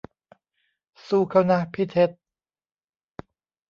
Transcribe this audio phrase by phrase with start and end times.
[1.07, 2.09] สู้เค้านะพี่เท็ด